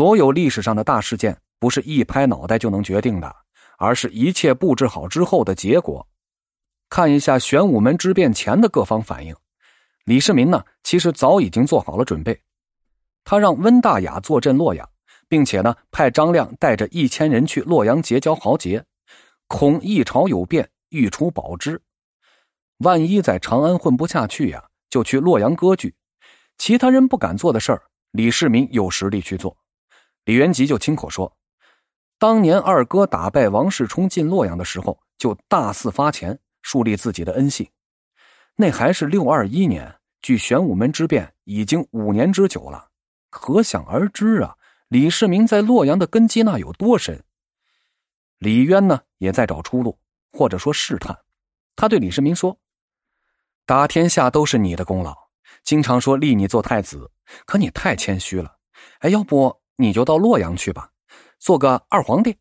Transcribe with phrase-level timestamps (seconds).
[0.00, 3.36] 所有历史上的大事件不是一拍脑袋就能决定的，
[3.76, 6.08] 而是一切布置好之后的结果。
[6.88, 9.36] 看一下玄武门之变前的各方反应，
[10.06, 12.40] 李世民呢，其实早已经做好了准备。
[13.24, 14.88] 他让温大雅坐镇洛阳，
[15.28, 18.82] 并且呢，派张亮带着一千人去洛阳结交豪杰，
[19.48, 21.78] 恐一朝有变，欲除保之。
[22.78, 25.94] 万一在长安混不下去呀，就去洛阳割据。
[26.56, 27.82] 其他人不敢做的事儿，
[28.12, 29.54] 李世民有实力去做。
[30.24, 31.36] 李元吉就亲口说
[32.18, 37.68] ：“当年二哥打败王世充进洛阳的时候，就大肆发钱，树立自己的恩信。
[38.56, 42.88] 那还是六二一年，距玄武门之变已经五年之久了，
[43.30, 44.56] 可想而知啊，
[44.88, 47.24] 李世民在洛阳的根基那有多深。”
[48.38, 49.98] 李渊呢，也在找出路，
[50.32, 51.18] 或者说试探。
[51.76, 52.58] 他对李世民说
[53.64, 55.16] ：“打天下都是你的功劳，
[55.64, 57.10] 经常说立你做太子，
[57.46, 58.56] 可你太谦虚了。
[59.00, 60.90] 哎，要不？”你就到洛阳去吧，
[61.38, 62.36] 做个二皇帝。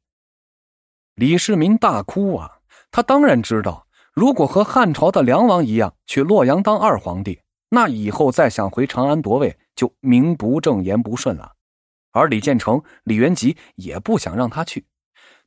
[1.16, 2.60] 李世民大哭啊！
[2.92, 11.54] 他当然知道，如果和汉朝的梁王一样去洛阳当二皇帝，那以后再想回长安夺位就名不正言不顺了。
[12.12, 14.86] 而李建成、李元吉也不想让他去。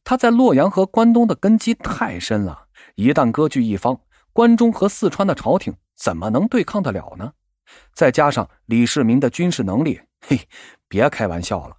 [0.02, 4.00] 他在洛阳和关东的根基太深了，一旦割据一方，
[4.32, 7.34] 关中和四川的朝廷怎么能对抗得了呢？
[7.94, 10.40] 再加上李世民的军事能力，嘿，
[10.88, 11.76] 别开玩笑了。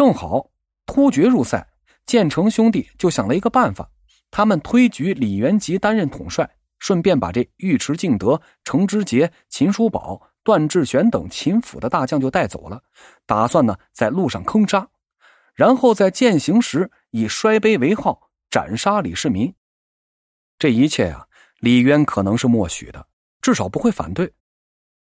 [0.00, 0.50] 正好
[0.86, 1.68] 突厥入塞，
[2.06, 3.90] 建成兄弟就想了一个办法，
[4.30, 12.82] 他们推举李元吉担任统帅，顺便把这尉迟敬德、程之杰、秦叔宝、段志玄等秦府的大将就带走了，
[13.26, 14.88] 打算呢在路上坑杀，
[15.52, 19.54] 然后在践行时以摔杯为号斩杀李世民。
[20.58, 21.26] 这一切呀，
[21.58, 23.06] 李渊可能是默许的，
[23.42, 24.32] 至少不会反对。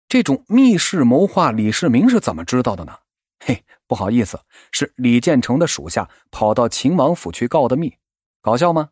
[0.08, 2.94] 这种密室谋划，李世民是怎么知道的呢？
[3.42, 4.40] 嘿，不好意思，
[4.72, 7.92] 是李建成的属下跑到秦王府去告的密，
[8.40, 8.92] 搞笑吗？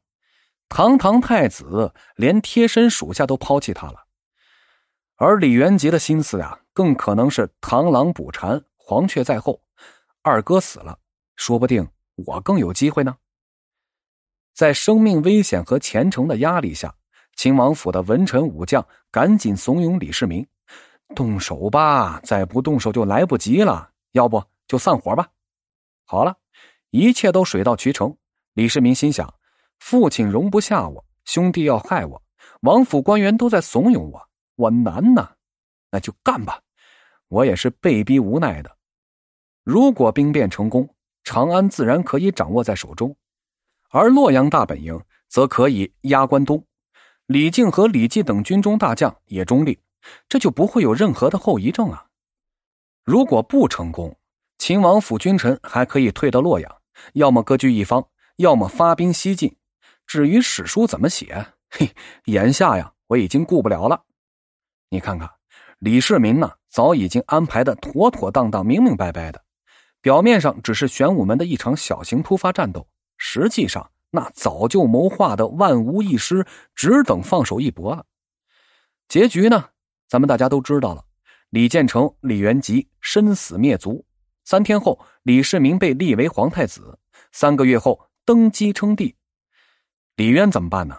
[0.70, 4.06] 堂堂太子连贴身属下都抛弃他了，
[5.18, 9.62] 而李元吉的心思呀，更可能是螳螂捕蝉，黄雀在后。
[10.24, 10.98] 二哥死了，
[11.36, 13.16] 说不定我更有机会呢。
[14.56, 16.96] 在生命危险和前程的压力下，
[17.36, 20.46] 秦王府的文臣武将赶紧怂恿李世民
[21.16, 23.92] 动手吧，再不动手就来不及了。
[24.14, 25.30] 要不就散伙吧。
[26.06, 26.38] 好了，
[26.90, 28.18] 一切都水到渠成。
[28.54, 29.34] 李世民心想：
[29.80, 32.24] 父亲容不下我，兄弟要害我，
[32.62, 35.36] 王府官员都在怂恿我，我难呐。
[35.92, 36.62] 那就干吧。
[37.30, 38.78] 我也是被逼无奈的。
[39.64, 43.16] 如果兵变成功，长安自然可以掌握在手中，
[43.90, 46.66] 而洛阳大本营则可以压关东。
[47.26, 49.82] 李靖和李绩等军中大将也中立，
[50.30, 52.08] 这就不会有任何的后遗症啊。
[53.04, 54.18] 如果不成功，
[54.68, 56.70] 秦王府君臣还可以退到洛阳，
[57.14, 58.06] 要么割据一方，
[58.36, 59.56] 要么发兵西进。
[60.06, 61.90] 至于史书怎么写，嘿，
[62.28, 64.04] 眼下呀，我已经顾不了了。
[64.90, 65.32] 你看看，
[65.80, 69.42] 李世民呢，早已经安排的妥妥当当、明明白白的。
[70.02, 72.86] 表面上只是玄武门的一场小型突发战斗，
[73.18, 76.46] 实际上那早就谋划的万无一失，
[76.76, 78.06] 只等放手一搏了。
[79.08, 79.70] 结局呢，
[80.10, 81.06] 咱们大家都知道了。
[81.52, 84.04] 李建成、李元吉身死灭族。
[84.50, 87.00] 三天后，李世民被立为皇太子。
[87.34, 89.14] 三个月后，登基称帝。
[90.16, 90.98] 李渊怎么办呢？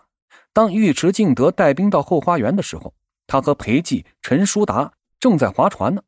[0.52, 2.92] 当尉迟敬德带兵到后花园的时候，
[3.26, 6.02] 他和裴寂、陈叔达正在划船呢。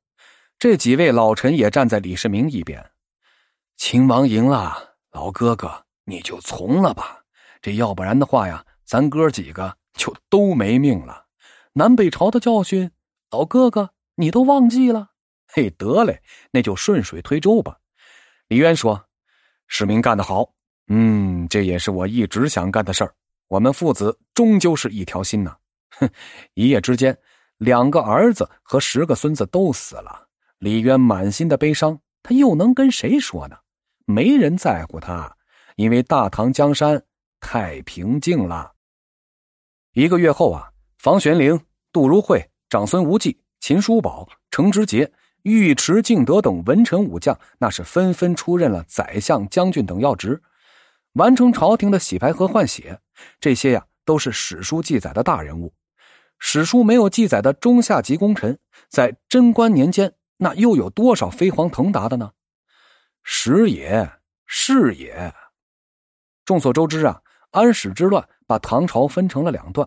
[0.59, 2.91] 这几位老臣也站在李世民一边。
[3.79, 7.23] 秦王赢了，老哥哥你就从了吧。
[7.63, 11.25] 这要不然的话呀，咱哥几个就都没命了。
[11.73, 12.91] 南北朝的教训，
[13.31, 13.93] 老哥哥。
[14.17, 15.10] 你都忘记了？
[15.53, 17.77] 嘿，得嘞，那就顺水推舟吧。
[18.49, 19.05] 李渊说
[19.67, 20.49] ：“市民干得好，
[20.89, 23.15] 嗯，这也是我一直想干的事儿。
[23.49, 25.57] 我们父子终究是一条心呐。”
[25.99, 26.09] 哼，
[26.55, 27.17] 一夜之间，
[27.59, 30.29] 两个儿子和十个孙子都死了。
[30.59, 33.57] 李渊满心的悲伤，他又能跟谁说呢？
[34.07, 35.37] 没人在乎他，
[35.77, 37.03] 因为大唐江山
[37.41, 38.73] 太平静了。
[39.95, 41.59] 一个月后啊，房玄龄、
[41.91, 43.41] 杜如晦、长孙无忌。
[43.61, 45.13] 秦叔宝、程之杰、
[45.45, 50.43] 尉迟敬德等文臣武将，那是纷纷出任了宰相、将军等要职，
[51.15, 53.01] 完成朝廷的洗牌和换血。
[53.41, 55.73] 这些呀，都是史书记载的大人物。
[56.39, 58.59] 史书没有记载的中下级功臣，
[58.89, 62.33] 在贞观年间，那又有多少飞黄腾达的呢？
[63.23, 64.11] 时也，
[64.47, 65.35] 是也。
[66.45, 67.21] 众所周知啊，
[67.51, 69.87] 安史之乱把唐朝分成了两段。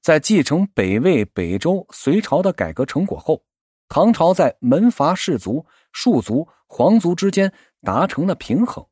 [0.00, 3.44] 在继承北魏、北周、隋朝的改革成果后，
[3.90, 7.52] 唐朝在门阀士族、庶族、皇族之间
[7.82, 8.86] 达成了平衡，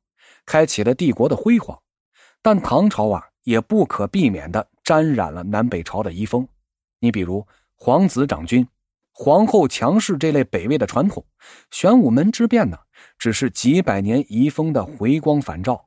[0.44, 1.80] 开启了帝国的辉煌。
[2.42, 6.48] 但唐朝啊，也不可避免的沾染了南北朝的遗风。
[6.98, 7.46] 你比如
[7.76, 8.66] 皇子掌军、
[9.12, 11.24] 皇后强势这类北魏的传统，
[11.70, 12.76] 玄武门之变呢，
[13.20, 15.84] 只是几百年遗风的回光返照。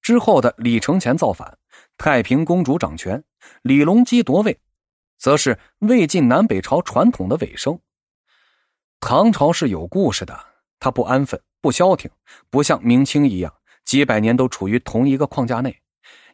[0.00, 1.58] 之后的李承乾造反，
[1.98, 3.24] 太平公主掌权，
[3.62, 4.60] 李隆基夺位，
[5.18, 7.76] 则是魏晋南北朝传统的尾声。
[9.00, 10.38] 唐朝是有故事的，
[10.78, 12.10] 它不安分、不消停，
[12.50, 13.54] 不像明清一样
[13.84, 15.82] 几百年都处于同一个框架内。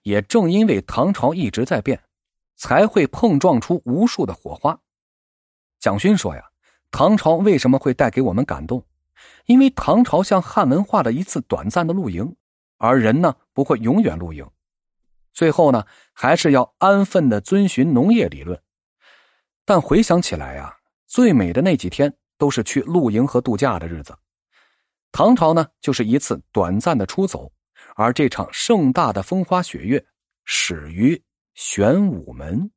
[0.02, 2.02] 也正因为唐朝一直在变。
[2.54, 4.78] 才会碰撞出无数的火花。
[5.80, 6.50] 蒋勋说：“呀，
[6.92, 8.86] 唐朝为什么会带给我们感动？
[9.46, 12.36] 因为唐朝像汉文化的一次短暂的露营，
[12.78, 14.48] 而人呢不会永远露营。
[15.32, 18.62] 最后呢，还是要安分的遵循农业理论。
[19.64, 20.76] 但回想起来呀，
[21.08, 24.12] 最美的那几天都是去露营和度假的日子。
[25.12, 27.52] 唐朝呢，就是一次短暂的出走，
[27.94, 30.04] 而这场盛大的风花雪月
[30.44, 31.22] 始于。”
[31.54, 32.68] 玄武门。